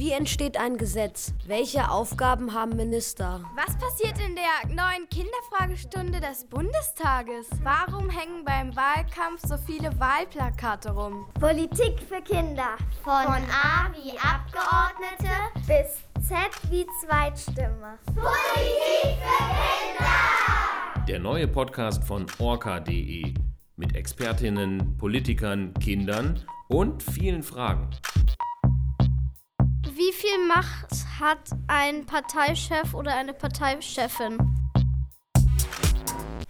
Wie 0.00 0.12
entsteht 0.12 0.56
ein 0.56 0.78
Gesetz? 0.78 1.34
Welche 1.46 1.90
Aufgaben 1.90 2.54
haben 2.54 2.74
Minister? 2.74 3.44
Was 3.54 3.76
passiert 3.76 4.18
in 4.26 4.34
der 4.34 4.74
neuen 4.74 5.06
Kinderfragestunde 5.10 6.20
des 6.20 6.46
Bundestages? 6.46 7.46
Warum 7.62 8.08
hängen 8.08 8.42
beim 8.46 8.74
Wahlkampf 8.74 9.42
so 9.46 9.58
viele 9.58 9.90
Wahlplakate 10.00 10.92
rum? 10.92 11.26
Politik 11.38 12.00
für 12.08 12.22
Kinder. 12.22 12.78
Von, 13.04 13.24
Von 13.24 13.42
A 13.52 13.92
wie 13.92 14.16
Abgeordnete 14.16 15.36
bis 15.66 15.98
Z 16.26 16.70
wie 16.70 16.86
Zweitstimme. 17.04 17.98
Politik 18.06 19.18
für 19.20 19.48
Kinder! 19.98 21.06
Der 21.08 21.18
neue 21.18 21.46
Podcast 21.46 22.02
von 22.04 22.24
orca.de 22.38 23.34
mit 23.76 23.94
Expertinnen, 23.94 24.96
Politikern, 24.96 25.74
Kindern 25.74 26.40
und 26.68 27.02
vielen 27.02 27.42
Fragen. 27.42 27.90
Wie 29.88 30.12
viel 30.12 30.46
Macht 30.46 31.06
hat 31.18 31.50
ein 31.66 32.04
Parteichef 32.04 32.94
oder 32.94 33.14
eine 33.14 33.32
Parteichefin? 33.32 34.38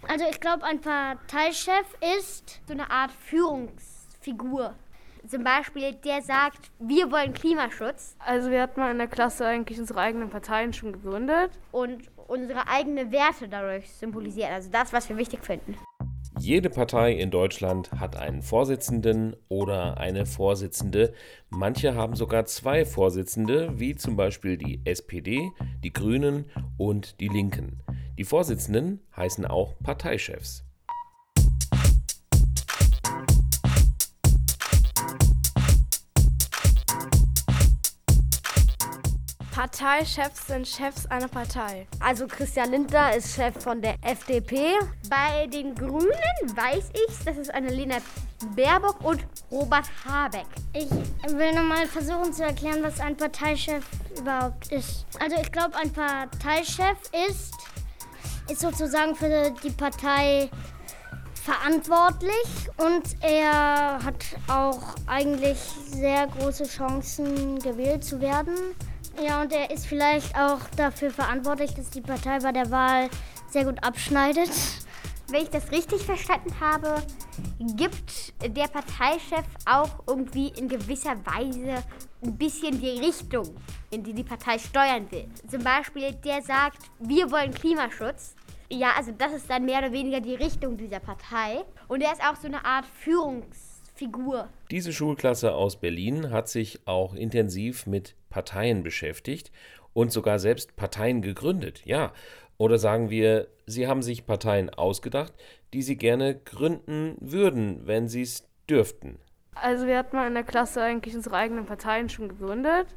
Also 0.07 0.25
ich 0.29 0.39
glaube, 0.39 0.63
ein 0.65 0.81
Parteichef 0.81 1.85
ist 2.17 2.61
so 2.67 2.73
eine 2.73 2.91
Art 2.91 3.11
Führungsfigur. 3.11 4.75
Zum 5.27 5.43
Beispiel, 5.43 5.93
der 5.93 6.21
sagt, 6.21 6.71
wir 6.79 7.11
wollen 7.11 7.33
Klimaschutz. 7.33 8.15
Also 8.19 8.51
wir 8.51 8.61
hatten 8.61 8.79
mal 8.79 8.91
in 8.91 8.97
der 8.97 9.07
Klasse 9.07 9.45
eigentlich 9.45 9.79
unsere 9.79 9.99
eigenen 10.01 10.29
Parteien 10.29 10.73
schon 10.73 10.91
gegründet. 10.91 11.51
Und 11.71 12.09
unsere 12.27 12.67
eigenen 12.67 13.11
Werte 13.11 13.47
dadurch 13.47 13.89
symbolisieren. 13.91 14.53
Also 14.53 14.69
das, 14.71 14.91
was 14.91 15.07
wir 15.09 15.17
wichtig 15.17 15.45
finden. 15.45 15.77
Jede 16.39 16.69
Partei 16.69 17.13
in 17.13 17.29
Deutschland 17.29 17.91
hat 17.91 18.15
einen 18.15 18.41
Vorsitzenden 18.41 19.35
oder 19.49 19.97
eine 19.97 20.25
Vorsitzende. 20.25 21.13
Manche 21.49 21.93
haben 21.93 22.15
sogar 22.15 22.45
zwei 22.45 22.85
Vorsitzende, 22.85 23.79
wie 23.79 23.95
zum 23.95 24.15
Beispiel 24.15 24.57
die 24.57 24.81
SPD, 24.85 25.51
die 25.83 25.93
Grünen 25.93 26.45
und 26.77 27.19
die 27.19 27.27
Linken. 27.27 27.81
Die 28.17 28.23
Vorsitzenden 28.23 29.01
heißen 29.15 29.45
auch 29.45 29.75
Parteichefs. 29.83 30.65
Parteichefs 39.51 40.47
sind 40.47 40.65
Chefs 40.65 41.05
einer 41.07 41.27
Partei. 41.27 41.85
Also 41.99 42.25
Christian 42.25 42.71
Lindner 42.71 43.13
ist 43.15 43.35
Chef 43.35 43.53
von 43.61 43.81
der 43.81 43.95
FDP. 44.01 44.75
Bei 45.09 45.45
den 45.47 45.75
Grünen 45.75 46.07
weiß 46.55 46.89
ich, 46.93 47.25
das 47.25 47.37
ist 47.37 47.53
Annalena 47.53 47.97
Baerbock 48.55 49.03
und 49.03 49.25
Robert 49.51 49.89
Habeck. 50.05 50.45
Ich 50.73 50.89
will 50.89 51.53
nochmal 51.53 51.85
versuchen 51.85 52.31
zu 52.31 52.43
erklären, 52.43 52.81
was 52.81 53.01
ein 53.01 53.17
Parteichef 53.17 53.83
überhaupt 54.17 54.71
ist. 54.71 55.05
Also 55.19 55.35
ich 55.35 55.51
glaube, 55.51 55.75
ein 55.75 55.91
Parteichef 55.91 56.97
ist, 57.27 57.53
ist 58.49 58.61
sozusagen 58.61 59.15
für 59.15 59.53
die 59.63 59.71
Partei 59.71 60.49
verantwortlich 61.43 62.69
und 62.77 63.03
er 63.21 63.99
hat 64.01 64.23
auch 64.47 64.95
eigentlich 65.07 65.57
sehr 65.57 66.27
große 66.27 66.65
Chancen, 66.65 67.59
gewählt 67.59 68.05
zu 68.05 68.21
werden. 68.21 68.55
Ja, 69.19 69.41
und 69.41 69.51
er 69.51 69.69
ist 69.71 69.85
vielleicht 69.87 70.35
auch 70.35 70.59
dafür 70.77 71.11
verantwortlich, 71.11 71.73
dass 71.73 71.89
die 71.89 72.01
Partei 72.01 72.39
bei 72.39 72.51
der 72.51 72.71
Wahl 72.71 73.09
sehr 73.49 73.65
gut 73.65 73.83
abschneidet. 73.83 74.49
Wenn 75.29 75.43
ich 75.43 75.49
das 75.49 75.71
richtig 75.71 76.03
verstanden 76.03 76.53
habe, 76.59 77.01
gibt 77.59 78.33
der 78.41 78.67
Parteichef 78.67 79.45
auch 79.65 80.03
irgendwie 80.07 80.49
in 80.49 80.67
gewisser 80.67 81.15
Weise 81.25 81.83
ein 82.23 82.37
bisschen 82.37 82.79
die 82.79 82.99
Richtung, 82.99 83.55
in 83.91 84.03
die 84.03 84.13
die 84.13 84.23
Partei 84.23 84.57
steuern 84.59 85.09
will. 85.11 85.27
Zum 85.49 85.63
Beispiel, 85.63 86.13
der 86.13 86.41
sagt, 86.41 86.79
wir 86.99 87.31
wollen 87.31 87.53
Klimaschutz. 87.53 88.35
Ja, 88.69 88.91
also 88.97 89.11
das 89.11 89.33
ist 89.33 89.49
dann 89.49 89.65
mehr 89.65 89.79
oder 89.79 89.91
weniger 89.91 90.19
die 90.19 90.35
Richtung 90.35 90.77
dieser 90.77 90.99
Partei. 90.99 91.63
Und 91.87 92.01
er 92.01 92.13
ist 92.13 92.21
auch 92.21 92.35
so 92.35 92.47
eine 92.47 92.63
Art 92.63 92.85
Führungs 92.85 93.70
Figur. 94.01 94.49
Diese 94.71 94.93
Schulklasse 94.93 95.53
aus 95.53 95.79
Berlin 95.79 96.31
hat 96.31 96.49
sich 96.49 96.87
auch 96.87 97.13
intensiv 97.13 97.85
mit 97.85 98.15
Parteien 98.31 98.81
beschäftigt 98.81 99.51
und 99.93 100.11
sogar 100.11 100.39
selbst 100.39 100.75
Parteien 100.75 101.21
gegründet. 101.21 101.85
Ja, 101.85 102.11
oder 102.57 102.79
sagen 102.79 103.11
wir, 103.11 103.47
sie 103.67 103.87
haben 103.87 104.01
sich 104.01 104.25
Parteien 104.25 104.71
ausgedacht, 104.71 105.33
die 105.73 105.83
sie 105.83 105.97
gerne 105.97 106.33
gründen 106.33 107.15
würden, 107.19 107.85
wenn 107.85 108.07
sie 108.07 108.23
es 108.23 108.49
dürften. 108.67 109.19
Also 109.53 109.85
wir 109.85 109.99
hatten 109.99 110.15
mal 110.15 110.27
in 110.27 110.33
der 110.33 110.45
Klasse 110.45 110.81
eigentlich 110.81 111.15
unsere 111.15 111.35
eigenen 111.35 111.67
Parteien 111.67 112.09
schon 112.09 112.27
gegründet. 112.27 112.87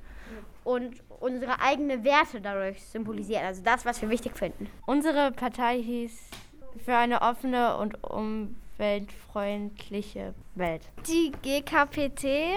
Und 0.64 1.02
unsere 1.20 1.60
eigenen 1.60 2.02
Werte 2.04 2.40
dadurch 2.40 2.82
symbolisieren. 2.82 3.44
Also 3.44 3.62
das, 3.62 3.84
was 3.84 4.00
wir 4.00 4.08
wichtig 4.08 4.38
finden. 4.38 4.68
Unsere 4.86 5.32
Partei 5.32 5.82
hieß 5.82 6.30
für 6.82 6.96
eine 6.96 7.20
offene 7.20 7.76
und 7.76 8.02
um 8.02 8.56
umweltfreundliche 8.78 10.34
Welt. 10.54 10.82
Die 11.06 11.32
GKPT. 11.42 12.56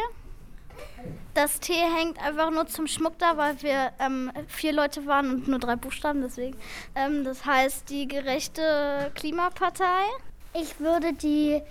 Das 1.34 1.60
T 1.60 1.74
hängt 1.74 2.22
einfach 2.22 2.52
nur 2.52 2.68
zum 2.68 2.86
Schmuck 2.86 3.18
da, 3.18 3.36
weil 3.36 3.60
wir 3.64 3.94
ähm, 4.00 4.32
vier 4.48 4.74
Leute 4.74 5.08
waren 5.08 5.32
und 5.32 5.48
nur 5.48 5.58
drei 5.58 5.76
Buchstaben, 5.76 6.22
deswegen. 6.22 6.56
Ähm, 6.94 7.24
das 7.24 7.46
heißt 7.46 7.90
die 7.90 8.08
gerechte 8.08 9.12
Klimapartei. 9.16 10.04
Ich 10.54 10.80
würde 10.80 11.14
die 11.14 11.62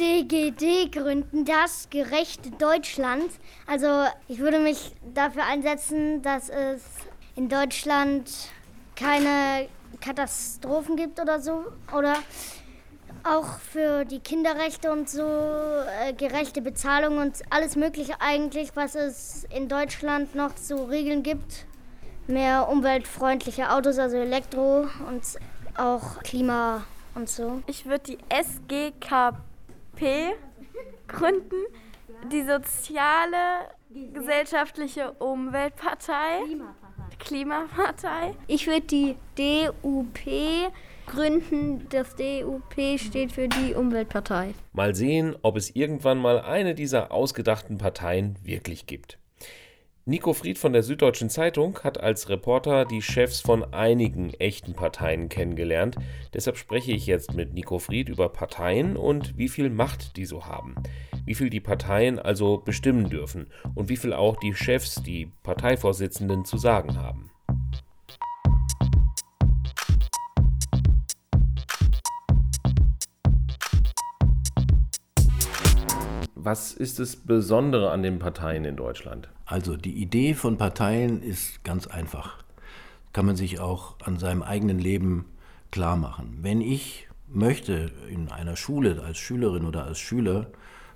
DGD 0.00 0.90
gründen, 0.90 1.44
das 1.44 1.88
gerechte 1.90 2.50
Deutschland. 2.50 3.30
Also 3.66 4.04
ich 4.26 4.38
würde 4.40 4.58
mich 4.58 4.92
dafür 5.14 5.44
einsetzen, 5.44 6.22
dass 6.22 6.48
es 6.48 6.82
in 7.36 7.48
Deutschland 7.48 8.30
keine 8.96 9.68
Katastrophen 10.00 10.96
gibt 10.96 11.20
oder 11.20 11.40
so. 11.40 11.66
Oder 11.96 12.16
auch 13.26 13.58
für 13.58 14.04
die 14.04 14.20
Kinderrechte 14.20 14.92
und 14.92 15.08
so 15.08 15.22
äh, 15.22 16.12
gerechte 16.12 16.62
Bezahlung 16.62 17.18
und 17.18 17.42
alles 17.50 17.76
Mögliche 17.76 18.20
eigentlich, 18.20 18.70
was 18.74 18.94
es 18.94 19.44
in 19.54 19.68
Deutschland 19.68 20.34
noch 20.34 20.54
zu 20.54 20.84
Regeln 20.84 21.22
gibt. 21.22 21.66
Mehr 22.26 22.68
umweltfreundliche 22.68 23.70
Autos, 23.70 23.98
also 23.98 24.16
Elektro 24.16 24.88
und 25.08 25.22
auch 25.76 26.22
Klima 26.22 26.84
und 27.14 27.28
so. 27.28 27.62
Ich 27.66 27.86
würde 27.86 28.04
die 28.04 28.18
SGKP 28.28 29.36
gründen, 31.06 31.64
die 32.32 32.42
soziale 32.42 33.68
gesellschaftliche 34.12 35.12
Umweltpartei. 35.12 36.40
Klimapartei. 36.44 37.16
Klimapartei. 37.18 38.34
Ich 38.46 38.66
würde 38.66 38.82
die 38.82 39.16
DUP 39.36 40.72
gründen. 41.06 41.86
Das 41.90 42.14
DUP 42.16 42.98
steht 42.98 43.32
für 43.32 43.48
die 43.48 43.74
Umweltpartei. 43.74 44.54
Mal 44.72 44.94
sehen, 44.94 45.36
ob 45.42 45.56
es 45.56 45.74
irgendwann 45.74 46.18
mal 46.18 46.40
eine 46.40 46.74
dieser 46.74 47.12
ausgedachten 47.12 47.78
Parteien 47.78 48.36
wirklich 48.42 48.86
gibt. 48.86 49.18
Nico 50.08 50.34
Fried 50.34 50.56
von 50.56 50.72
der 50.72 50.84
Süddeutschen 50.84 51.30
Zeitung 51.30 51.80
hat 51.82 51.98
als 51.98 52.28
Reporter 52.28 52.84
die 52.84 53.02
Chefs 53.02 53.40
von 53.40 53.74
einigen 53.74 54.32
echten 54.34 54.72
Parteien 54.72 55.28
kennengelernt. 55.28 55.96
Deshalb 56.32 56.58
spreche 56.58 56.92
ich 56.92 57.08
jetzt 57.08 57.34
mit 57.34 57.54
Nico 57.54 57.80
Fried 57.80 58.08
über 58.08 58.28
Parteien 58.28 58.96
und 58.96 59.36
wie 59.36 59.48
viel 59.48 59.68
Macht 59.68 60.16
die 60.16 60.24
so 60.24 60.46
haben. 60.46 60.76
Wie 61.24 61.34
viel 61.34 61.50
die 61.50 61.58
Parteien 61.58 62.20
also 62.20 62.58
bestimmen 62.58 63.10
dürfen 63.10 63.48
und 63.74 63.88
wie 63.88 63.96
viel 63.96 64.12
auch 64.12 64.36
die 64.36 64.54
Chefs, 64.54 65.02
die 65.02 65.32
Parteivorsitzenden 65.42 66.44
zu 66.44 66.56
sagen 66.56 66.96
haben. 66.96 67.32
Was 76.46 76.72
ist 76.72 77.00
das 77.00 77.16
Besondere 77.16 77.90
an 77.90 78.04
den 78.04 78.20
Parteien 78.20 78.64
in 78.64 78.76
Deutschland? 78.76 79.28
Also 79.46 79.76
die 79.76 80.00
Idee 80.00 80.32
von 80.32 80.56
Parteien 80.56 81.20
ist 81.20 81.64
ganz 81.64 81.88
einfach. 81.88 82.44
Kann 83.12 83.26
man 83.26 83.34
sich 83.34 83.58
auch 83.58 83.96
an 84.04 84.16
seinem 84.16 84.44
eigenen 84.44 84.78
Leben 84.78 85.24
klar 85.72 85.96
machen. 85.96 86.38
Wenn 86.42 86.60
ich 86.60 87.08
möchte 87.26 87.90
in 88.08 88.30
einer 88.30 88.54
Schule 88.54 89.02
als 89.02 89.18
Schülerin 89.18 89.64
oder 89.64 89.86
als 89.86 89.98
Schüler, 89.98 90.46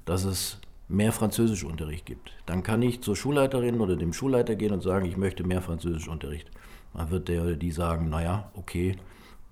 dass 0.05 0.23
es 0.23 0.61
mehr 0.87 1.11
Französischunterricht 1.11 2.07
gibt, 2.07 2.31
dann 2.47 2.63
kann 2.63 2.81
ich 2.81 3.03
zur 3.03 3.17
Schulleiterin 3.17 3.81
oder 3.81 3.97
dem 3.97 4.13
Schulleiter 4.13 4.55
gehen 4.55 4.71
und 4.73 4.85
sagen, 4.85 5.07
ich 5.07 5.17
möchte 5.17 5.43
mehr 5.43 5.63
Französischunterricht. 5.63 6.49
Dann 6.95 7.11
wird 7.11 7.27
der 7.27 7.43
oder 7.43 7.57
die 7.57 7.73
sagen, 7.73 8.09
naja, 8.09 8.53
okay. 8.55 8.95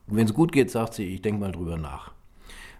Wenn 0.06 0.26
es 0.26 0.32
gut 0.32 0.52
geht, 0.52 0.70
sagt 0.70 0.94
sie, 0.94 1.06
ich 1.06 1.22
denke 1.22 1.40
mal 1.40 1.50
drüber 1.50 1.76
nach. 1.76 2.12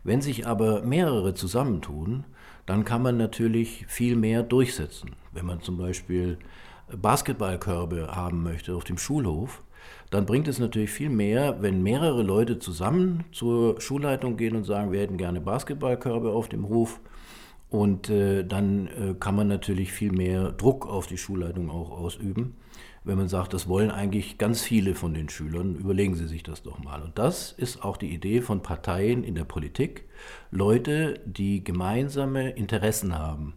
Wenn 0.04 0.22
sich 0.22 0.46
aber 0.46 0.82
mehrere 0.82 1.34
zusammentun, 1.34 2.24
dann 2.68 2.84
kann 2.84 3.00
man 3.00 3.16
natürlich 3.16 3.86
viel 3.88 4.14
mehr 4.14 4.42
durchsetzen. 4.42 5.12
Wenn 5.32 5.46
man 5.46 5.62
zum 5.62 5.78
Beispiel 5.78 6.36
Basketballkörbe 6.94 8.14
haben 8.14 8.42
möchte 8.42 8.76
auf 8.76 8.84
dem 8.84 8.98
Schulhof, 8.98 9.62
dann 10.10 10.26
bringt 10.26 10.48
es 10.48 10.58
natürlich 10.58 10.90
viel 10.90 11.08
mehr, 11.08 11.62
wenn 11.62 11.82
mehrere 11.82 12.22
Leute 12.22 12.58
zusammen 12.58 13.24
zur 13.32 13.80
Schulleitung 13.80 14.36
gehen 14.36 14.54
und 14.54 14.64
sagen, 14.64 14.92
wir 14.92 15.00
hätten 15.00 15.16
gerne 15.16 15.40
Basketballkörbe 15.40 16.30
auf 16.30 16.50
dem 16.50 16.68
Hof 16.68 17.00
Und 17.70 18.10
äh, 18.10 18.44
dann 18.44 18.86
äh, 18.88 19.14
kann 19.18 19.34
man 19.34 19.48
natürlich 19.48 19.90
viel 19.90 20.12
mehr 20.12 20.52
Druck 20.52 20.86
auf 20.86 21.06
die 21.06 21.18
Schulleitung 21.18 21.70
auch 21.70 21.90
ausüben. 21.90 22.54
Wenn 23.08 23.16
man 23.16 23.28
sagt, 23.28 23.54
das 23.54 23.66
wollen 23.68 23.90
eigentlich 23.90 24.36
ganz 24.36 24.60
viele 24.60 24.94
von 24.94 25.14
den 25.14 25.30
Schülern, 25.30 25.76
überlegen 25.76 26.14
Sie 26.14 26.28
sich 26.28 26.42
das 26.42 26.62
doch 26.62 26.78
mal. 26.78 27.00
Und 27.00 27.18
das 27.18 27.52
ist 27.52 27.82
auch 27.82 27.96
die 27.96 28.12
Idee 28.12 28.42
von 28.42 28.62
Parteien 28.62 29.24
in 29.24 29.34
der 29.34 29.44
Politik. 29.44 30.04
Leute, 30.50 31.18
die 31.24 31.64
gemeinsame 31.64 32.50
Interessen 32.50 33.18
haben, 33.18 33.54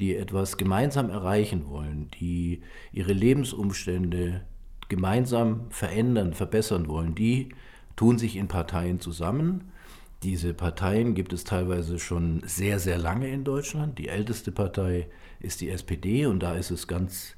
die 0.00 0.16
etwas 0.16 0.56
gemeinsam 0.56 1.10
erreichen 1.10 1.68
wollen, 1.68 2.10
die 2.18 2.62
ihre 2.90 3.12
Lebensumstände 3.12 4.46
gemeinsam 4.88 5.66
verändern, 5.68 6.32
verbessern 6.32 6.88
wollen, 6.88 7.14
die 7.14 7.50
tun 7.96 8.16
sich 8.16 8.36
in 8.36 8.48
Parteien 8.48 8.98
zusammen 8.98 9.72
diese 10.22 10.54
Parteien 10.54 11.14
gibt 11.14 11.32
es 11.32 11.44
teilweise 11.44 11.98
schon 11.98 12.42
sehr, 12.46 12.78
sehr 12.78 12.98
lange 12.98 13.28
in 13.28 13.44
Deutschland. 13.44 13.98
Die 13.98 14.08
älteste 14.08 14.50
Partei 14.50 15.08
ist 15.40 15.60
die 15.60 15.68
SPD 15.68 16.26
und 16.26 16.40
da 16.40 16.54
ist 16.54 16.70
es 16.70 16.88
ganz 16.88 17.35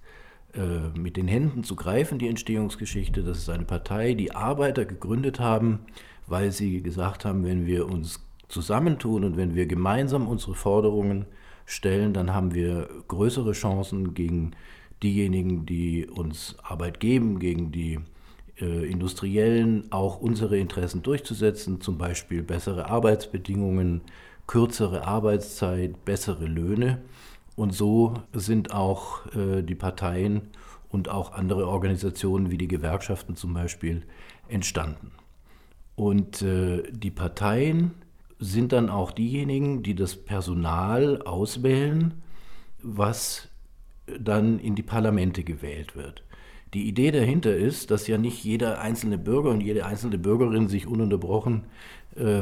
äh, 0.59 0.99
mit 0.99 1.17
den 1.17 1.29
Händen 1.29 1.63
zu 1.63 1.77
greifen, 1.77 2.19
die 2.19 2.27
Entstehungsgeschichte. 2.27 3.23
Das 3.23 3.39
ist 3.39 3.49
eine 3.49 3.65
Partei, 3.65 4.15
die 4.15 4.35
Arbeiter 4.35 4.85
gegründet 4.85 5.39
haben, 5.39 5.81
weil 6.27 6.51
sie 6.51 6.83
gesagt 6.83 7.25
haben, 7.25 7.45
wenn 7.45 7.65
wir 7.65 7.87
uns 7.87 8.21
zusammentun 8.49 9.23
und 9.23 9.37
wenn 9.37 9.55
wir 9.55 9.67
gemeinsam 9.67 10.27
unsere 10.27 10.55
Forderungen 10.55 11.27
stellen, 11.65 12.13
dann 12.13 12.35
haben 12.35 12.55
wir 12.55 12.89
größere 13.07 13.53
Chancen 13.53 14.15
gegen 14.15 14.53
diejenigen, 15.03 15.65
die 15.65 16.09
uns 16.09 16.57
Arbeit 16.63 16.99
geben, 16.99 17.39
gegen 17.39 17.71
die 17.71 18.01
äh, 18.61 18.91
Industriellen 18.91 19.93
auch 19.93 20.19
unsere 20.19 20.59
Interessen 20.59 21.03
durchzusetzen, 21.03 21.81
zum 21.81 21.99
Beispiel 21.99 22.43
bessere 22.43 22.87
Arbeitsbedingungen, 22.91 24.01
kürzere 24.49 25.07
Arbeitszeit, 25.07 26.05
bessere 26.05 26.47
Löhne. 26.47 27.01
Und 27.59 27.75
so 27.75 28.15
sind 28.33 28.73
auch 28.73 29.27
äh, 29.35 29.63
die 29.63 29.75
Parteien 29.75 30.43
und 30.91 31.09
auch 31.09 31.33
andere 31.33 31.67
Organisationen 31.67 32.53
wie 32.53 32.57
die 32.57 32.69
Gewerkschaften 32.69 33.35
zum 33.35 33.53
Beispiel 33.53 34.05
entstanden. 34.49 35.11
Und 35.97 36.41
äh, 36.41 36.85
die 36.93 37.11
Parteien 37.11 37.95
sind 38.39 38.71
dann 38.71 38.89
auch 38.89 39.11
diejenigen, 39.11 39.83
die 39.83 39.97
das 39.97 40.15
Personal 40.15 41.21
auswählen, 41.23 42.23
was 42.81 43.49
dann 44.07 44.61
in 44.61 44.77
die 44.77 44.85
Parlamente 44.85 45.43
gewählt 45.43 45.97
wird. 45.97 46.23
Die 46.75 46.87
Idee 46.87 47.11
dahinter 47.11 47.57
ist, 47.57 47.91
dass 47.91 48.07
ja 48.07 48.19
nicht 48.19 48.45
jeder 48.45 48.81
einzelne 48.81 49.19
Bürger 49.19 49.51
und 49.51 49.63
jede 49.63 49.85
einzelne 49.85 50.19
Bürgerin 50.19 50.69
sich 50.69 50.87
ununterbrochen 50.87 51.65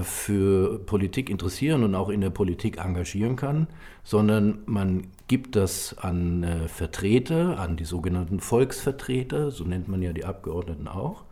für 0.02 0.78
Politik 0.86 1.28
interessieren 1.28 1.84
und 1.84 1.94
auch 1.94 2.08
in 2.08 2.20
der 2.20 2.30
Politik 2.30 2.78
engagieren 2.78 3.36
kann, 3.36 3.66
sondern 4.04 4.60
man 4.66 5.08
gibt 5.28 5.56
das 5.56 5.98
an 5.98 6.42
äh, 6.44 6.68
Vertreter, 6.68 7.58
an 7.58 7.76
die 7.76 7.84
sogenannten 7.84 8.40
Volksvertreter, 8.40 9.50
so 9.50 9.64
nennt 9.64 9.88
man 9.88 10.00
ja 10.00 10.12
die 10.12 10.24
Abgeordneten 10.24 10.88
auch. 10.88 11.24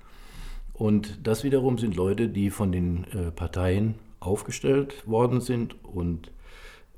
Und 0.73 1.27
das 1.27 1.45
wiederum 1.45 1.79
sind 1.79 1.95
Leute, 1.95 2.29
die 2.29 2.51
von 2.51 2.73
den 2.73 3.05
äh, 3.13 3.31
Parteien 3.31 3.95
aufgestellt 4.19 5.07
worden 5.07 5.41
sind 5.41 5.77
und 5.85 6.31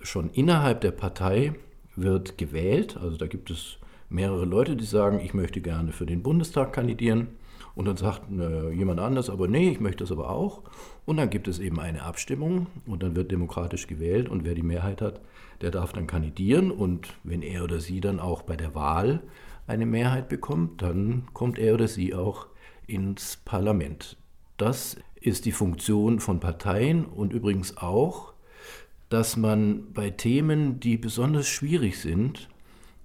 schon 0.00 0.31
innerhalb 0.31 0.81
der 0.81 0.93
Partei 0.93 1.53
wird 1.97 2.38
gewählt, 2.38 2.97
also 2.97 3.17
da 3.17 3.27
gibt 3.27 3.50
es 3.50 3.79
mehrere 4.09 4.44
Leute, 4.44 4.77
die 4.77 4.85
sagen, 4.85 5.21
ich 5.21 5.35
möchte 5.35 5.61
gerne 5.61 5.93
für 5.93 6.06
den 6.06 6.23
Bundestag 6.23 6.73
kandidieren. 6.73 7.29
Und 7.76 7.84
dann 7.84 7.99
sagt 7.99 8.23
äh, 8.32 8.70
jemand 8.70 9.00
anders, 9.00 9.28
aber 9.28 9.49
nee, 9.49 9.70
ich 9.70 9.81
möchte 9.81 10.02
das 10.02 10.11
aber 10.11 10.31
auch. 10.31 10.62
Und 11.05 11.19
dann 11.19 11.28
gibt 11.28 11.46
es 11.46 11.58
eben 11.58 11.78
eine 11.78 12.02
Abstimmung 12.02 12.69
und 12.87 13.02
dann 13.02 13.14
wird 13.14 13.31
demokratisch 13.31 13.87
gewählt 13.87 14.31
und 14.31 14.44
wer 14.44 14.55
die 14.55 14.62
Mehrheit 14.62 15.02
hat, 15.02 15.20
der 15.61 15.70
darf 15.70 15.93
dann 15.93 16.06
kandidieren. 16.06 16.70
Und 16.70 17.14
wenn 17.23 17.43
er 17.43 17.64
oder 17.64 17.78
sie 17.78 18.00
dann 18.00 18.19
auch 18.19 18.43
bei 18.43 18.56
der 18.56 18.75
Wahl 18.75 19.20
eine 19.67 19.84
Mehrheit 19.84 20.31
bekommt, 20.31 20.81
dann 20.81 21.25
kommt 21.34 21.58
er 21.58 21.75
oder 21.75 21.87
sie 21.87 22.14
auch 22.14 22.46
ins 22.87 23.37
Parlament. 23.44 24.17
Das 24.56 24.96
ist 25.20 25.44
die 25.44 25.52
Funktion 25.52 26.19
von 26.19 26.40
Parteien 26.40 27.05
und 27.05 27.34
übrigens 27.34 27.76
auch, 27.76 28.32
dass 29.11 29.37
man 29.37 29.93
bei 29.93 30.08
Themen, 30.08 30.81
die 30.81 30.96
besonders 30.96 31.46
schwierig 31.46 32.00
sind, 32.00 32.49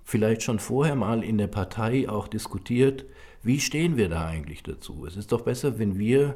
vielleicht 0.06 0.44
schon 0.44 0.60
vorher 0.60 0.96
mal 0.96 1.26
in 1.26 1.38
der 1.38 1.48
Partei 1.48 2.08
auch 2.08 2.30
diskutiert, 2.30 3.06
wie 3.44 3.60
stehen 3.60 3.98
wir 3.98 4.10
da 4.10 4.28
eigentlich 4.28 4.64
dazu? 4.64 5.06
Es 5.06 5.18
ist 5.18 5.32
doch 5.32 5.42
besser, 5.42 5.80
wenn 5.80 5.98
wir 5.98 6.36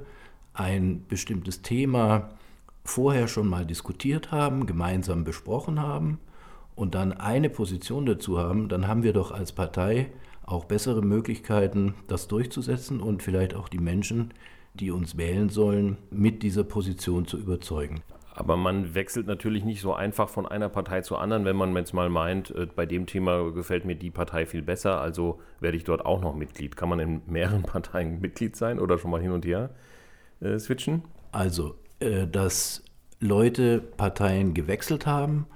ein 0.54 1.06
bestimmtes 1.07 1.62
Thema 1.62 2.30
vorher 2.84 3.28
schon 3.28 3.48
mal 3.48 3.66
diskutiert 3.66 4.31
haben, 4.31 4.66
gemeinsam 4.66 5.24
besprochen 5.24 5.81
haben 5.81 6.19
und 6.75 6.96
dann 6.96 7.13
eine 7.13 7.50
Position 7.50 8.06
dazu 8.06 8.38
haben, 8.40 8.69
dann 8.69 8.88
haben 8.88 9.04
wir 9.04 9.13
doch 9.13 9.31
als 9.31 9.52
Partei 9.52 10.12
auch 10.46 10.66
bessere 10.66 11.02
Möglichkeiten, 11.02 11.96
das 12.07 12.28
durchzusetzen 12.28 13.02
und 13.02 13.24
vielleicht 13.24 13.56
auch 13.56 13.69
die 13.69 13.80
Menschen, 13.80 14.34
die 14.75 14.92
uns 14.92 15.18
wählen 15.18 15.50
sollen, 15.50 15.98
mit 16.12 16.44
dieser 16.44 16.63
Position 16.63 17.25
zu 17.25 17.38
überzeugen. 17.38 18.01
Aber 18.38 18.58
man 18.58 18.94
wechselt 18.96 19.28
natürlich 19.28 19.64
nicht 19.64 19.80
so 19.80 19.94
einfach 19.94 20.28
von 20.28 20.46
einer 20.46 20.68
Partei 20.68 21.02
zur 21.02 21.22
anderen, 21.22 21.46
wenn 21.46 21.56
man 21.56 21.74
jetzt 21.76 21.94
mal 21.94 22.10
meint, 22.10 22.52
äh, 22.52 22.68
bei 22.68 22.86
dem 22.86 23.06
Thema 23.06 23.52
gefällt 23.52 23.86
mir 23.86 23.96
die 23.96 24.12
Partei 24.12 24.46
viel 24.46 24.62
besser, 24.62 25.00
also 25.00 25.40
werde 25.62 25.78
ich 25.78 25.86
dort 25.86 26.06
auch 26.06 26.22
noch 26.22 26.36
Mitglied. 26.36 26.76
Kann 26.76 26.90
man 26.90 27.00
in 27.00 27.22
mehreren 27.28 27.64
Parteien 27.64 28.20
Mitglied 28.20 28.58
sein 28.58 28.80
oder 28.80 28.98
schon 28.98 29.12
mal 29.12 29.22
hin 29.22 29.32
und 29.32 29.46
her 29.46 29.70
äh, 30.42 30.60
switchen? 30.60 31.04
Also, 31.32 31.76
äh, 32.00 32.28
dass 32.28 32.84
Leute 33.22 33.80
Parteien 33.80 34.54
gewechselt 34.54 35.06
haben, 35.06 35.48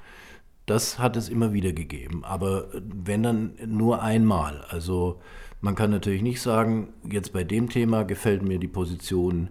das 0.66 1.00
hat 1.00 1.18
es 1.18 1.28
immer 1.28 1.52
wieder 1.52 1.74
gegeben. 1.74 2.24
Aber 2.24 2.68
wenn 2.74 3.24
dann 3.24 3.54
nur 3.66 4.02
einmal. 4.02 4.64
Also 4.70 5.20
man 5.60 5.76
kann 5.76 5.92
natürlich 5.92 6.22
nicht 6.22 6.42
sagen, 6.42 6.94
jetzt 7.12 7.34
bei 7.34 7.44
dem 7.44 7.68
Thema 7.68 8.04
gefällt 8.04 8.42
mir 8.44 8.60
die 8.60 8.68
Position 8.70 9.50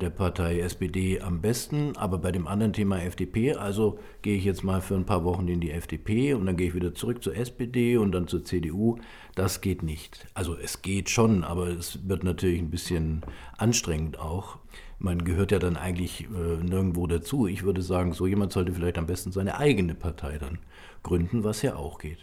der 0.00 0.10
Partei 0.10 0.60
SPD 0.60 1.20
am 1.20 1.40
besten, 1.40 1.96
aber 1.96 2.18
bei 2.18 2.32
dem 2.32 2.46
anderen 2.46 2.72
Thema 2.72 3.00
FDP, 3.00 3.54
also 3.54 3.98
gehe 4.22 4.36
ich 4.36 4.44
jetzt 4.44 4.64
mal 4.64 4.80
für 4.80 4.94
ein 4.94 5.06
paar 5.06 5.24
Wochen 5.24 5.46
in 5.48 5.60
die 5.60 5.70
FDP 5.70 6.34
und 6.34 6.46
dann 6.46 6.56
gehe 6.56 6.68
ich 6.68 6.74
wieder 6.74 6.94
zurück 6.94 7.22
zur 7.22 7.36
SPD 7.36 7.96
und 7.96 8.12
dann 8.12 8.26
zur 8.26 8.44
CDU. 8.44 8.98
Das 9.34 9.60
geht 9.60 9.82
nicht. 9.82 10.26
Also 10.34 10.56
es 10.56 10.82
geht 10.82 11.10
schon, 11.10 11.44
aber 11.44 11.68
es 11.68 12.08
wird 12.08 12.24
natürlich 12.24 12.60
ein 12.60 12.70
bisschen 12.70 13.22
anstrengend 13.56 14.18
auch. 14.18 14.58
Man 14.98 15.24
gehört 15.24 15.52
ja 15.52 15.58
dann 15.58 15.76
eigentlich 15.76 16.24
äh, 16.24 16.62
nirgendwo 16.62 17.06
dazu. 17.06 17.46
Ich 17.46 17.62
würde 17.62 17.82
sagen, 17.82 18.12
so 18.12 18.26
jemand 18.26 18.52
sollte 18.52 18.72
vielleicht 18.72 18.98
am 18.98 19.06
besten 19.06 19.32
seine 19.32 19.58
eigene 19.58 19.94
Partei 19.94 20.38
dann 20.38 20.58
gründen, 21.02 21.44
was 21.44 21.62
ja 21.62 21.76
auch 21.76 21.98
geht. 21.98 22.18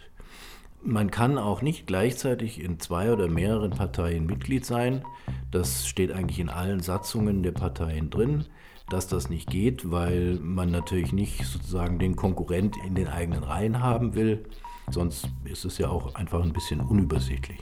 Man 0.82 1.10
kann 1.10 1.38
auch 1.38 1.60
nicht 1.60 1.86
gleichzeitig 1.86 2.62
in 2.62 2.78
zwei 2.78 3.12
oder 3.12 3.28
mehreren 3.28 3.70
Parteien 3.70 4.26
Mitglied 4.26 4.64
sein. 4.64 5.02
Das 5.50 5.86
steht 5.86 6.12
eigentlich 6.12 6.38
in 6.38 6.48
allen 6.48 6.80
Satzungen 6.80 7.42
der 7.42 7.52
Parteien 7.52 8.10
drin, 8.10 8.44
dass 8.88 9.08
das 9.08 9.28
nicht 9.28 9.50
geht, 9.50 9.90
weil 9.90 10.38
man 10.40 10.70
natürlich 10.70 11.12
nicht 11.12 11.44
sozusagen 11.44 11.98
den 11.98 12.16
Konkurrent 12.16 12.76
in 12.86 12.94
den 12.94 13.08
eigenen 13.08 13.42
Reihen 13.42 13.82
haben 13.82 14.14
will. 14.14 14.44
Sonst 14.90 15.28
ist 15.44 15.64
es 15.64 15.78
ja 15.78 15.88
auch 15.88 16.14
einfach 16.14 16.42
ein 16.42 16.52
bisschen 16.52 16.80
unübersichtlich. 16.80 17.60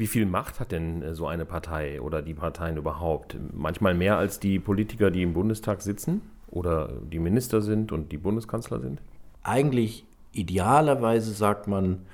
Wie 0.00 0.06
viel 0.06 0.24
Macht 0.24 0.60
hat 0.60 0.72
denn 0.72 1.02
äh, 1.02 1.14
so 1.14 1.26
eine 1.26 1.44
Partei 1.44 2.00
oder 2.00 2.22
die 2.22 2.32
Parteien 2.32 2.78
überhaupt? 2.78 3.36
Manchmal 3.52 3.92
mehr 3.92 4.16
als 4.16 4.40
die 4.40 4.58
Politiker, 4.58 5.10
die 5.10 5.20
im 5.20 5.34
Bundestag 5.34 5.82
sitzen 5.82 6.22
oder 6.48 6.88
die 7.12 7.18
Minister 7.18 7.60
sind 7.60 7.92
und 7.92 8.10
die 8.10 8.16
Bundeskanzler 8.16 8.80
sind? 8.80 9.02
Eigentlich 9.42 10.06
idealerweise 10.32 11.34
sagt 11.34 11.68
man, 11.68 12.06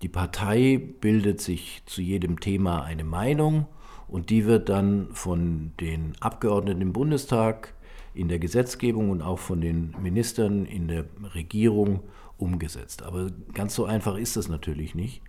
die 0.00 0.08
Partei 0.08 0.80
bildet 1.02 1.42
sich 1.42 1.82
zu 1.84 2.00
jedem 2.00 2.40
Thema 2.40 2.84
eine 2.84 3.04
Meinung 3.04 3.66
und 4.08 4.30
die 4.30 4.46
wird 4.46 4.70
dann 4.70 5.08
von 5.12 5.72
den 5.78 6.14
Abgeordneten 6.20 6.80
im 6.80 6.94
Bundestag 6.94 7.74
in 8.14 8.28
der 8.28 8.38
Gesetzgebung 8.38 9.10
und 9.10 9.20
auch 9.20 9.40
von 9.40 9.60
den 9.60 9.94
Ministern 10.02 10.64
in 10.64 10.88
der 10.88 11.04
Regierung 11.34 12.00
umgesetzt. 12.38 13.02
Aber 13.02 13.26
ganz 13.52 13.74
so 13.74 13.84
einfach 13.84 14.16
ist 14.16 14.38
das 14.38 14.48
natürlich 14.48 14.94
nicht 14.94 15.20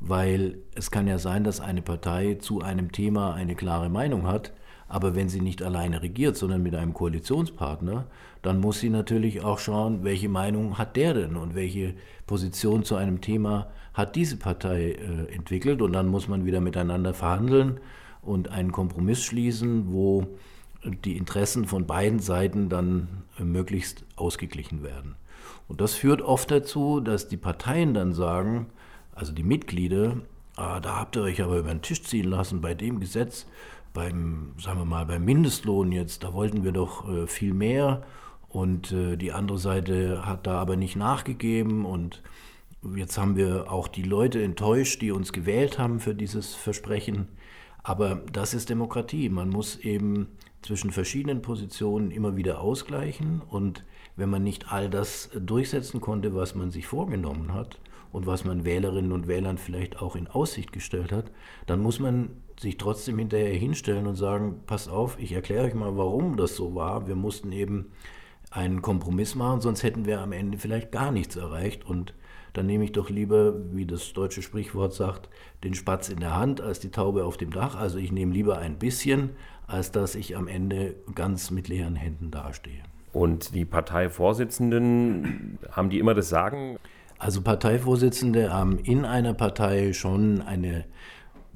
weil 0.00 0.58
es 0.74 0.90
kann 0.90 1.06
ja 1.06 1.18
sein, 1.18 1.44
dass 1.44 1.60
eine 1.60 1.82
Partei 1.82 2.34
zu 2.34 2.62
einem 2.62 2.90
Thema 2.90 3.34
eine 3.34 3.54
klare 3.54 3.90
Meinung 3.90 4.26
hat, 4.26 4.52
aber 4.88 5.14
wenn 5.14 5.28
sie 5.28 5.40
nicht 5.40 5.62
alleine 5.62 6.02
regiert, 6.02 6.36
sondern 6.36 6.62
mit 6.64 6.74
einem 6.74 6.94
Koalitionspartner, 6.94 8.06
dann 8.42 8.58
muss 8.58 8.80
sie 8.80 8.90
natürlich 8.90 9.42
auch 9.42 9.60
schauen, 9.60 10.02
welche 10.02 10.28
Meinung 10.28 10.78
hat 10.78 10.96
der 10.96 11.14
denn 11.14 11.36
und 11.36 11.54
welche 11.54 11.94
Position 12.26 12.82
zu 12.82 12.96
einem 12.96 13.20
Thema 13.20 13.68
hat 13.94 14.16
diese 14.16 14.36
Partei 14.36 14.92
äh, 14.92 15.32
entwickelt. 15.32 15.80
Und 15.80 15.92
dann 15.92 16.08
muss 16.08 16.26
man 16.26 16.44
wieder 16.44 16.60
miteinander 16.60 17.14
verhandeln 17.14 17.78
und 18.22 18.48
einen 18.48 18.72
Kompromiss 18.72 19.22
schließen, 19.22 19.92
wo 19.92 20.26
die 21.04 21.16
Interessen 21.16 21.66
von 21.66 21.86
beiden 21.86 22.18
Seiten 22.18 22.68
dann 22.68 23.24
äh, 23.38 23.44
möglichst 23.44 24.04
ausgeglichen 24.16 24.82
werden. 24.82 25.14
Und 25.68 25.80
das 25.80 25.94
führt 25.94 26.20
oft 26.20 26.50
dazu, 26.50 27.00
dass 27.00 27.28
die 27.28 27.36
Parteien 27.36 27.94
dann 27.94 28.12
sagen, 28.12 28.66
also 29.20 29.32
die 29.32 29.42
Mitglieder, 29.42 30.16
ah, 30.56 30.80
da 30.80 30.96
habt 30.96 31.14
ihr 31.14 31.22
euch 31.22 31.42
aber 31.42 31.58
über 31.58 31.68
den 31.68 31.82
Tisch 31.82 32.02
ziehen 32.02 32.24
lassen 32.24 32.62
bei 32.62 32.72
dem 32.72 33.00
Gesetz, 33.00 33.46
beim, 33.92 34.54
sagen 34.58 34.78
wir 34.78 34.86
mal, 34.86 35.04
beim 35.04 35.26
Mindestlohn 35.26 35.92
jetzt, 35.92 36.24
da 36.24 36.32
wollten 36.32 36.64
wir 36.64 36.72
doch 36.72 37.06
äh, 37.06 37.26
viel 37.26 37.52
mehr 37.52 38.02
und 38.48 38.92
äh, 38.92 39.16
die 39.16 39.32
andere 39.32 39.58
Seite 39.58 40.24
hat 40.24 40.46
da 40.46 40.58
aber 40.58 40.76
nicht 40.76 40.96
nachgegeben 40.96 41.84
und 41.84 42.22
jetzt 42.96 43.18
haben 43.18 43.36
wir 43.36 43.70
auch 43.70 43.88
die 43.88 44.04
Leute 44.04 44.42
enttäuscht, 44.42 45.02
die 45.02 45.12
uns 45.12 45.34
gewählt 45.34 45.78
haben 45.78 46.00
für 46.00 46.14
dieses 46.14 46.54
Versprechen. 46.54 47.28
Aber 47.82 48.22
das 48.32 48.54
ist 48.54 48.70
Demokratie. 48.70 49.28
Man 49.28 49.50
muss 49.50 49.76
eben 49.76 50.28
zwischen 50.62 50.92
verschiedenen 50.92 51.42
Positionen 51.42 52.10
immer 52.10 52.36
wieder 52.36 52.60
ausgleichen 52.62 53.42
und 53.50 53.84
wenn 54.16 54.30
man 54.30 54.42
nicht 54.42 54.72
all 54.72 54.88
das 54.88 55.28
durchsetzen 55.34 56.00
konnte, 56.00 56.34
was 56.34 56.54
man 56.54 56.70
sich 56.70 56.86
vorgenommen 56.86 57.52
hat 57.52 57.78
und 58.12 58.26
was 58.26 58.44
man 58.44 58.64
Wählerinnen 58.64 59.12
und 59.12 59.28
Wählern 59.28 59.58
vielleicht 59.58 60.00
auch 60.00 60.16
in 60.16 60.26
Aussicht 60.26 60.72
gestellt 60.72 61.12
hat, 61.12 61.30
dann 61.66 61.80
muss 61.80 62.00
man 62.00 62.30
sich 62.58 62.76
trotzdem 62.76 63.18
hinterher 63.18 63.54
hinstellen 63.54 64.06
und 64.06 64.16
sagen, 64.16 64.60
pass 64.66 64.88
auf, 64.88 65.18
ich 65.18 65.32
erkläre 65.32 65.64
euch 65.64 65.74
mal, 65.74 65.96
warum 65.96 66.36
das 66.36 66.56
so 66.56 66.74
war. 66.74 67.06
Wir 67.06 67.14
mussten 67.14 67.52
eben 67.52 67.92
einen 68.50 68.82
Kompromiss 68.82 69.34
machen, 69.34 69.60
sonst 69.60 69.82
hätten 69.82 70.04
wir 70.04 70.20
am 70.20 70.32
Ende 70.32 70.58
vielleicht 70.58 70.92
gar 70.92 71.12
nichts 71.12 71.36
erreicht. 71.36 71.86
Und 71.86 72.14
dann 72.52 72.66
nehme 72.66 72.84
ich 72.84 72.92
doch 72.92 73.08
lieber, 73.08 73.54
wie 73.72 73.86
das 73.86 74.12
deutsche 74.12 74.42
Sprichwort 74.42 74.92
sagt, 74.92 75.28
den 75.62 75.74
Spatz 75.74 76.08
in 76.08 76.20
der 76.20 76.36
Hand 76.36 76.60
als 76.60 76.80
die 76.80 76.90
Taube 76.90 77.24
auf 77.24 77.36
dem 77.36 77.52
Dach. 77.52 77.76
Also 77.76 77.98
ich 77.98 78.12
nehme 78.12 78.34
lieber 78.34 78.58
ein 78.58 78.78
bisschen, 78.78 79.30
als 79.66 79.92
dass 79.92 80.14
ich 80.14 80.36
am 80.36 80.48
Ende 80.48 80.96
ganz 81.14 81.50
mit 81.50 81.68
leeren 81.68 81.96
Händen 81.96 82.30
dastehe. 82.30 82.82
Und 83.12 83.54
die 83.54 83.64
Parteivorsitzenden, 83.64 85.58
haben 85.70 85.90
die 85.90 85.98
immer 85.98 86.14
das 86.14 86.28
Sagen? 86.28 86.76
Also 87.20 87.42
Parteivorsitzende 87.42 88.50
haben 88.50 88.78
in 88.78 89.04
einer 89.04 89.34
Partei 89.34 89.92
schon 89.92 90.40
eine 90.40 90.86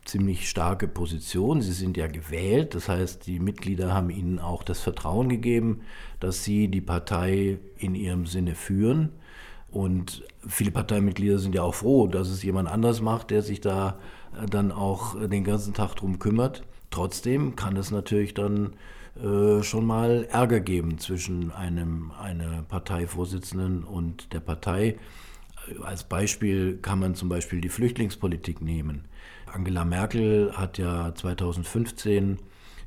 ziemlich 0.05 0.51
starke 0.51 0.87
Position. 0.87 1.63
Sie 1.63 1.73
sind 1.73 1.97
ja 1.97 2.07
gewählt, 2.07 2.75
das 2.75 2.91
heißt, 2.91 3.27
die 3.27 3.41
Mitglieder 3.41 3.95
haben 3.95 4.11
ihnen 4.11 4.39
auch 4.39 4.63
das 4.63 4.81
Vertrauen 4.81 5.31
gegeben, 5.31 5.81
dass 6.21 6.45
sie 6.45 6.69
die 6.69 6.83
Partei 6.83 7.57
in 7.79 7.95
ihrem 7.95 8.27
Sinne 8.27 8.55
führen. 8.55 9.13
Und 9.71 10.25
viele 10.47 10.71
Parteimitglieder 10.71 11.39
sind 11.39 11.55
ja 11.55 11.63
auch 11.63 11.75
froh, 11.75 12.09
dass 12.09 12.29
es 12.29 12.43
jemand 12.43 12.69
anders 12.69 13.01
macht, 13.01 13.31
der 13.31 13.41
sich 13.41 13.63
da 13.63 13.99
dann 14.51 14.71
auch 14.71 15.19
den 15.19 15.45
ganzen 15.45 15.73
Tag 15.73 15.95
drum 15.95 16.19
kümmert. 16.19 16.63
Trotzdem 16.91 17.57
kann 17.57 17.79
es 17.79 17.91
natürlich 17.91 18.35
dann 18.35 18.75
äh, 19.17 19.63
schon 19.63 19.87
mal 19.87 20.29
Ärger 20.31 20.61
geben 20.61 20.99
zwischen 20.99 21.53
einem 21.53 22.13
einer 22.21 22.65
Parteivorsitzenden 22.69 23.83
und 23.83 24.35
der 24.35 24.41
Partei. 24.41 24.99
Als 25.83 26.05
Beispiel 26.05 26.79
kann 26.81 26.99
man 26.99 27.15
zum 27.15 27.29
Beispiel 27.29 27.61
die 27.61 27.69
Flüchtlingspolitik 27.69 28.61
nehmen. 28.61 29.05
Angela 29.53 29.85
Merkel 29.85 30.53
hat 30.55 30.79
ja 30.79 31.15
2015 31.15 32.39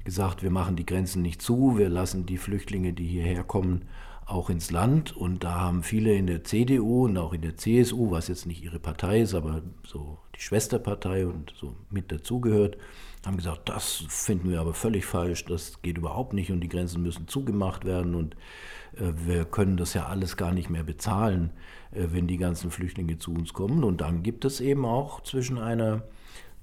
gesagt, 0.04 0.44
wir 0.44 0.52
machen 0.52 0.76
die 0.76 0.86
Grenzen 0.86 1.22
nicht 1.22 1.42
zu, 1.42 1.78
wir 1.78 1.90
lassen 1.90 2.26
die 2.26 2.38
Flüchtlinge, 2.38 2.94
die 2.94 3.06
hierher 3.06 3.44
kommen, 3.44 3.84
auch 4.28 4.50
ins 4.50 4.72
Land. 4.72 5.16
Und 5.16 5.44
da 5.44 5.56
haben 5.56 5.84
viele 5.84 6.14
in 6.14 6.28
der 6.28 6.44
CDU 6.44 7.06
und 7.06 7.18
auch 7.18 7.34
in 7.34 7.42
der 7.42 7.58
CSU, 7.58 8.12
was 8.12 8.28
jetzt 8.28 8.46
nicht 8.46 8.64
ihre 8.64 8.80
Partei 8.80 9.22
ist, 9.22 9.34
aber 9.34 9.62
so 9.86 10.20
die 10.36 10.42
Schwesterpartei 10.42 11.26
und 11.26 11.54
so 11.58 11.76
mit 11.90 12.12
dazugehört, 12.12 12.78
haben 13.26 13.38
gesagt, 13.38 13.68
das 13.70 14.06
finden 14.08 14.50
wir 14.50 14.62
aber 14.62 14.74
völlig 14.74 15.06
falsch, 15.06 15.44
das 15.46 15.82
geht 15.82 15.98
überhaupt 15.98 16.34
nicht 16.34 16.52
und 16.52 16.62
die 16.62 16.70
Grenzen 16.70 17.04
müssen 17.04 17.28
zugemacht 17.28 17.84
werden 17.84 18.16
und 18.16 18.36
äh, 18.96 19.12
wir 19.26 19.46
können 19.46 19.76
das 19.76 19.94
ja 19.94 20.06
alles 20.06 20.38
gar 20.38 20.54
nicht 20.54 20.70
mehr 20.70 20.84
bezahlen, 20.84 21.52
äh, 21.92 22.08
wenn 22.12 22.28
die 22.28 22.38
ganzen 22.38 22.72
Flüchtlinge 22.72 23.18
zu 23.18 23.34
uns 23.34 23.54
kommen. 23.54 23.84
Und 23.84 24.02
dann 24.02 24.24
gibt 24.24 24.46
es 24.46 24.62
eben 24.62 24.86
auch 24.86 25.22
zwischen 25.22 25.58
einer, 25.58 26.04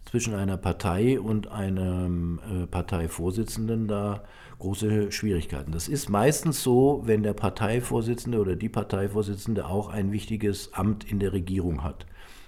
zwischen 0.05 0.35
einer 0.35 0.57
Partei 0.57 1.19
und 1.19 1.49
einem 1.49 2.39
äh, 2.39 2.67
Parteivorsitzenden 2.67 3.89
da 3.89 4.25
große 4.59 5.11
Schwierigkeiten. 5.13 5.73
Das 5.73 5.89
ist 5.89 6.09
meistens 6.09 6.63
so, 6.63 7.03
wenn 7.05 7.23
der 7.23 7.33
Parteivorsitzende 7.33 8.39
oder 8.39 8.57
die 8.57 8.69
Parteivorsitzende 8.69 9.67
auch 9.67 9.89
ein 9.89 10.13
wichtiges 10.13 10.73
Amt 10.73 11.11
in 11.11 11.19
der 11.19 11.33
Regierung 11.33 11.83
hat. 11.83 12.07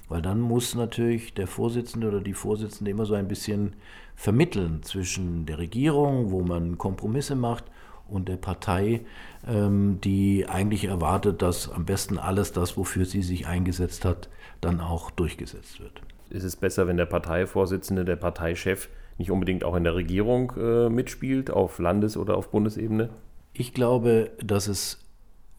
Weil 0.09 0.23
dann 0.23 0.41
muss 0.41 0.75
natürlich 0.77 1.35
der 1.35 1.49
Vorsitzende 1.49 2.09
oder 2.09 2.21
die 2.21 2.35
Vorsitzende 2.35 2.93
immer 2.93 3.07
so 3.07 3.15
ein 3.15 3.27
bisschen 3.27 3.75
vermitteln 4.15 4.83
zwischen 4.83 5.47
der 5.47 5.59
Regierung, 5.59 6.31
wo 6.31 6.43
man 6.43 6.79
Kompromisse 6.79 7.35
macht, 7.35 7.65
und 8.09 8.29
der 8.29 8.37
Partei, 8.37 9.05
ähm, 9.47 10.01
die 10.03 10.47
eigentlich 10.49 10.85
erwartet, 10.85 11.43
dass 11.43 11.69
am 11.69 11.85
besten 11.85 12.19
alles 12.19 12.53
das, 12.53 12.77
wofür 12.77 13.05
sie 13.05 13.23
sich 13.23 13.47
eingesetzt 13.47 14.05
hat, 14.05 14.29
dann 14.61 14.81
auch 14.81 15.11
durchgesetzt 15.11 15.81
wird. 15.81 16.01
Ist 16.30 16.45
es 16.45 16.56
besser, 16.56 16.87
wenn 16.87 16.97
der 16.97 17.06
Parteivorsitzende, 17.06 18.04
der 18.04 18.16
Parteichef 18.16 18.88
nicht 19.18 19.30
unbedingt 19.30 19.64
auch 19.64 19.75
in 19.75 19.85
der 19.85 19.95
Regierung 19.95 20.52
äh, 20.59 20.88
mitspielt, 20.88 21.50
auf 21.50 21.78
Landes- 21.78 22.16
oder 22.16 22.37
auf 22.37 22.50
Bundesebene? 22.50 23.11
Ich 23.52 23.73
glaube, 23.73 24.30
dass 24.42 24.68
es 24.68 25.02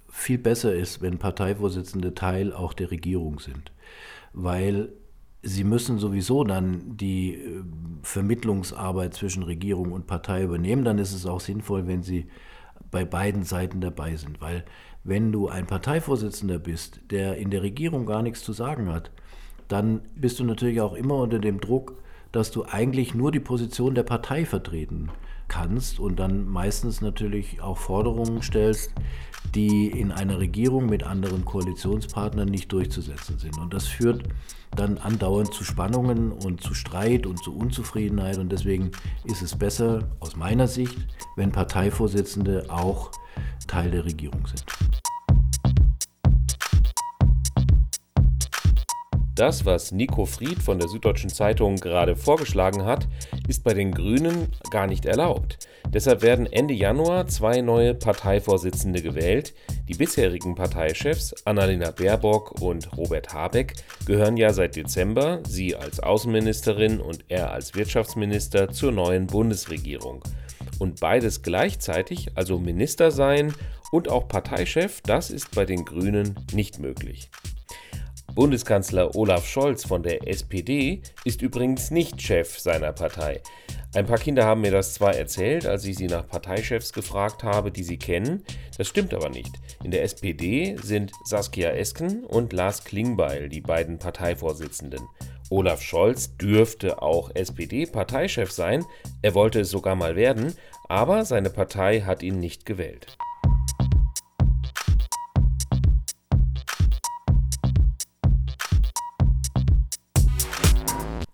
viel 0.09 0.37
besser 0.37 0.73
ist, 0.73 1.01
wenn 1.01 1.17
Parteivorsitzende 1.17 2.13
Teil 2.13 2.53
auch 2.53 2.73
der 2.73 2.91
Regierung 2.91 3.39
sind 3.39 3.71
weil 4.33 4.89
sie 5.41 5.63
müssen 5.63 5.97
sowieso 5.97 6.43
dann 6.43 6.95
die 6.97 7.35
äh, 7.35 7.63
Vermittlungsarbeit 8.03 9.15
zwischen 9.15 9.43
Regierung 9.43 9.91
und 9.91 10.07
Partei 10.07 10.43
übernehmen. 10.43 10.83
Dann 10.83 10.99
ist 10.99 11.13
es 11.13 11.25
auch 11.25 11.39
sinnvoll, 11.39 11.87
wenn 11.87 12.03
sie 12.03 12.27
bei 12.91 13.03
beiden 13.03 13.43
Seiten 13.43 13.81
dabei 13.81 14.15
sind, 14.15 14.39
weil 14.39 14.63
wenn 15.03 15.31
du 15.31 15.47
ein 15.47 15.65
Parteivorsitzender 15.65 16.59
bist, 16.59 17.01
der 17.09 17.37
in 17.37 17.49
der 17.49 17.63
Regierung 17.63 18.05
gar 18.05 18.21
nichts 18.21 18.43
zu 18.43 18.53
sagen 18.53 18.91
hat, 18.91 19.11
dann 19.67 20.01
bist 20.15 20.39
du 20.39 20.43
natürlich 20.43 20.81
auch 20.81 20.93
immer 20.93 21.15
unter 21.15 21.39
dem 21.39 21.59
Druck, 21.59 21.95
dass 22.31 22.51
du 22.51 22.63
eigentlich 22.65 23.13
nur 23.13 23.31
die 23.31 23.39
Position 23.39 23.95
der 23.95 24.03
Partei 24.03 24.45
vertreten 24.45 25.09
kannst 25.47 25.99
und 25.99 26.17
dann 26.19 26.47
meistens 26.47 27.01
natürlich 27.01 27.61
auch 27.61 27.77
Forderungen 27.77 28.41
stellst, 28.41 28.91
die 29.55 29.87
in 29.87 30.11
einer 30.11 30.39
Regierung 30.39 30.87
mit 30.87 31.03
anderen 31.03 31.45
Koalitionspartnern 31.45 32.49
nicht 32.49 32.71
durchzusetzen 32.71 33.37
sind. 33.39 33.57
Und 33.57 33.73
das 33.73 33.87
führt 33.87 34.23
dann 34.75 34.97
andauernd 34.97 35.53
zu 35.53 35.63
Spannungen 35.63 36.31
und 36.31 36.61
zu 36.61 36.73
Streit 36.73 37.25
und 37.25 37.41
zu 37.41 37.55
Unzufriedenheit. 37.55 38.37
Und 38.37 38.51
deswegen 38.51 38.91
ist 39.23 39.41
es 39.41 39.57
besser 39.57 40.09
aus 40.19 40.35
meiner 40.35 40.67
Sicht, 40.67 40.97
wenn 41.37 41.51
Parteivorsitzende 41.51 42.65
auch 42.69 43.11
Teil 43.67 43.91
der 43.91 44.05
Regierung 44.05 44.45
sind. 44.47 44.65
Das, 49.37 49.65
was 49.65 49.91
Nico 49.91 50.25
Fried 50.25 50.63
von 50.63 50.79
der 50.79 50.89
Süddeutschen 50.89 51.29
Zeitung 51.29 51.75
gerade 51.75 52.15
vorgeschlagen 52.15 52.85
hat, 52.85 53.07
ist 53.47 53.63
bei 53.63 53.75
den 53.75 53.91
Grünen 53.91 54.47
gar 54.71 54.87
nicht 54.87 55.05
erlaubt. 55.05 55.59
Deshalb 55.93 56.23
werden 56.23 56.51
Ende 56.51 56.73
Januar 56.73 57.27
zwei 57.27 57.61
neue 57.61 57.93
Parteivorsitzende 57.93 59.03
gewählt. 59.03 59.53
Die 59.87 59.93
bisherigen 59.93 60.55
Parteichefs 60.55 61.35
Annalena 61.45 61.91
Baerbock 61.91 62.59
und 62.61 62.97
Robert 62.97 63.31
Habeck 63.31 63.75
gehören 64.07 64.37
ja 64.37 64.51
seit 64.53 64.75
Dezember, 64.75 65.41
sie 65.47 65.75
als 65.75 65.99
Außenministerin 65.99 66.99
und 66.99 67.25
er 67.27 67.51
als 67.51 67.75
Wirtschaftsminister, 67.75 68.69
zur 68.71 68.91
neuen 68.91 69.27
Bundesregierung. 69.27 70.23
Und 70.79 70.99
beides 70.99 71.43
gleichzeitig, 71.43 72.29
also 72.33 72.57
Minister 72.57 73.11
sein 73.11 73.53
und 73.91 74.09
auch 74.09 74.27
Parteichef, 74.27 75.01
das 75.01 75.29
ist 75.29 75.53
bei 75.53 75.65
den 75.65 75.85
Grünen 75.85 76.33
nicht 76.53 76.79
möglich. 76.79 77.29
Bundeskanzler 78.37 79.15
Olaf 79.15 79.47
Scholz 79.47 79.83
von 79.83 80.03
der 80.03 80.27
SPD 80.27 81.01
ist 81.25 81.41
übrigens 81.41 81.89
nicht 81.89 82.21
Chef 82.21 82.59
seiner 82.59 82.93
Partei. 82.93 83.41
Ein 83.95 84.05
paar 84.05 84.19
Kinder 84.19 84.45
haben 84.45 84.61
mir 84.61 84.69
das 84.69 84.93
zwar 84.93 85.15
erzählt, 85.15 85.65
als 85.65 85.85
ich 85.85 85.97
sie 85.97 86.05
nach 86.05 86.27
Parteichefs 86.27 86.93
gefragt 86.93 87.41
habe, 87.41 87.71
die 87.71 87.81
sie 87.81 87.97
kennen, 87.97 88.43
das 88.77 88.87
stimmt 88.89 89.15
aber 89.15 89.29
nicht. 89.29 89.49
In 89.83 89.89
der 89.89 90.03
SPD 90.03 90.77
sind 90.83 91.13
Saskia 91.25 91.71
Esken 91.71 92.25
und 92.25 92.53
Lars 92.53 92.83
Klingbeil 92.83 93.49
die 93.49 93.61
beiden 93.61 93.97
Parteivorsitzenden. 93.97 95.01
Olaf 95.49 95.81
Scholz 95.81 96.37
dürfte 96.37 97.01
auch 97.01 97.31
SPD-Parteichef 97.33 98.51
sein, 98.51 98.85
er 99.23 99.33
wollte 99.33 99.61
es 99.61 99.71
sogar 99.71 99.95
mal 99.95 100.15
werden, 100.15 100.53
aber 100.87 101.25
seine 101.25 101.49
Partei 101.49 102.01
hat 102.01 102.21
ihn 102.21 102.37
nicht 102.37 102.67
gewählt. 102.67 103.17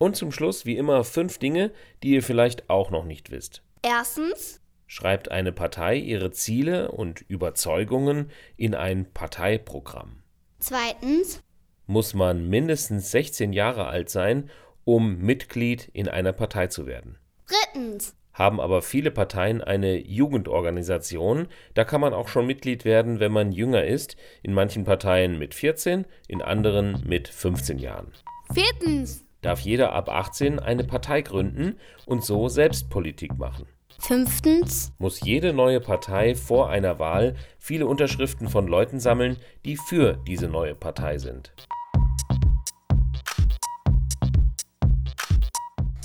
Und 0.03 0.17
zum 0.17 0.33
Schluss, 0.33 0.65
wie 0.65 0.75
immer, 0.75 1.05
fünf 1.05 1.38
Dinge, 1.38 1.72
die 2.03 2.10
ihr 2.10 2.24
vielleicht 2.24 2.69
auch 2.69 2.91
noch 2.91 3.05
nicht 3.05 3.31
wisst. 3.31 3.63
Erstens. 3.83 4.60
Schreibt 4.86 5.31
eine 5.31 5.53
Partei 5.53 5.95
ihre 5.95 6.31
Ziele 6.31 6.91
und 6.91 7.22
Überzeugungen 7.29 8.29
in 8.57 8.75
ein 8.75 9.13
Parteiprogramm. 9.13 10.22
Zweitens. 10.60 11.41
Muss 11.88 12.13
man 12.13 12.50
mindestens 12.50 13.12
16 13.12 13.53
Jahre 13.53 13.88
alt 13.88 14.10
sein, 14.10 14.50
um 14.83 15.19
Mitglied 15.19 15.89
in 15.93 16.10
einer 16.10 16.33
Partei 16.33 16.67
zu 16.67 16.86
werden. 16.86 17.17
Drittens. 17.48 18.13
Haben 18.33 18.60
aber 18.60 18.81
viele 18.81 19.10
Parteien 19.10 19.62
eine 19.62 19.95
Jugendorganisation, 20.05 21.48
da 21.75 21.86
kann 21.86 22.01
man 22.01 22.13
auch 22.13 22.27
schon 22.27 22.45
Mitglied 22.45 22.83
werden, 22.83 23.22
wenn 23.22 23.31
man 23.31 23.53
jünger 23.53 23.86
ist, 23.86 24.17
in 24.41 24.53
manchen 24.53 24.83
Parteien 24.83 25.39
mit 25.39 25.53
14, 25.53 26.03
in 26.27 26.41
anderen 26.41 27.01
mit 27.07 27.29
15 27.29 27.79
Jahren. 27.79 28.12
Viertens. 28.53 29.24
Darf 29.43 29.59
jeder 29.59 29.93
ab 29.93 30.09
18 30.09 30.59
eine 30.59 30.83
Partei 30.83 31.21
gründen 31.21 31.77
und 32.05 32.23
so 32.23 32.47
selbst 32.47 32.89
Politik 32.89 33.38
machen. 33.38 33.67
Fünftens 34.00 34.91
muss 34.97 35.21
jede 35.21 35.53
neue 35.53 35.79
Partei 35.79 36.35
vor 36.35 36.69
einer 36.69 37.00
Wahl 37.00 37.35
viele 37.59 37.88
Unterschriften 37.88 38.50
von 38.50 38.67
Leuten 38.67 39.00
sammeln, 39.00 39.38
die 39.65 39.77
für 39.77 40.17
diese 40.27 40.47
neue 40.47 40.75
Partei 40.75 41.17
sind. 41.17 41.53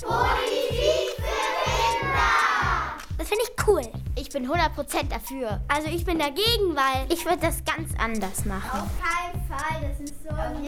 Politik 0.01 1.15
für 1.17 1.99
Kinder! 1.99 2.97
Das 3.17 3.27
finde 3.27 3.43
ich 3.43 3.67
cool. 3.67 3.81
Ich 4.15 4.29
bin 4.29 4.47
100% 4.49 5.09
dafür. 5.09 5.61
Also 5.67 5.89
ich 5.89 6.05
bin 6.05 6.19
dagegen, 6.19 6.75
weil 6.75 7.11
ich 7.11 7.25
würde 7.25 7.39
das 7.41 7.63
ganz 7.65 7.91
anders 7.97 8.45
machen. 8.45 8.81
Auf 8.81 8.89
keinen 9.01 9.45
Fall. 9.47 9.89
Das 9.89 9.99
ist 9.99 10.23
so 10.23 10.29
ein 10.29 10.63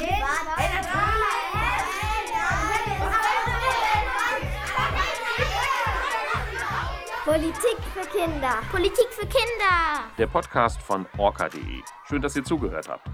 Politik 7.32 7.78
für 7.94 8.06
Kinder. 8.10 8.60
Politik 8.70 9.08
für 9.10 9.26
Kinder. 9.26 10.04
Der 10.18 10.28
Podcast 10.28 10.82
von 10.82 11.06
orca.de. 11.18 11.82
Schön, 12.06 12.22
dass 12.22 12.36
ihr 12.36 12.44
zugehört 12.44 12.90
habt. 12.90 13.08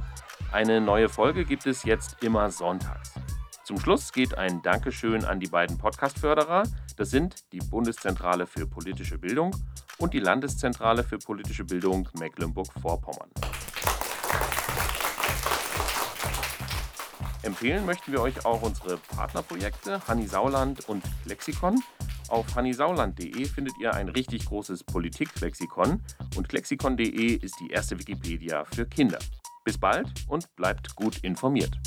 Eine 0.52 0.82
neue 0.82 1.08
Folge 1.08 1.46
gibt 1.46 1.68
es 1.68 1.84
jetzt 1.84 2.24
immer 2.24 2.50
sonntags. 2.50 3.14
Zum 3.64 3.80
Schluss 3.80 4.12
geht 4.12 4.36
ein 4.36 4.64
Dankeschön 4.64 5.24
an 5.24 5.40
die 5.40 5.46
beiden 5.46 5.78
Podcast-Förderer. 5.78 6.64
Das 6.96 7.12
sind 7.12 7.36
die 7.52 7.60
Bundeszentrale 7.60 8.48
für 8.48 8.66
politische 8.66 9.20
Bildung 9.20 9.56
und 10.00 10.16
die 10.16 10.20
Landeszentrale 10.20 11.04
für 11.04 11.20
politische 11.20 11.66
Bildung 11.66 12.10
Mecklenburg-Vorpommern. 12.18 13.30
Empfehlen 17.44 17.86
möchten 17.86 18.12
wir 18.12 18.22
euch 18.24 18.44
auch 18.48 18.64
unsere 18.64 18.98
Partnerprojekte 18.98 20.02
Hanni 20.08 20.26
Sauland 20.26 20.90
und 20.90 21.04
Lexikon. 21.26 21.84
Auf 22.28 22.56
hannisauland.de 22.56 23.46
findet 23.46 23.74
ihr 23.80 23.94
ein 23.94 24.10
richtig 24.10 24.46
großes 24.46 24.84
Politik-Lexikon 24.84 26.02
und 26.36 26.52
lexikon.de 26.52 27.36
ist 27.36 27.56
die 27.62 27.70
erste 27.70 27.98
Wikipedia 27.98 28.66
für 28.66 28.86
Kinder. 28.86 29.20
Bis 29.64 29.78
bald 29.78 30.08
und 30.28 30.54
bleibt 30.56 30.96
gut 30.96 31.18
informiert. 31.20 31.78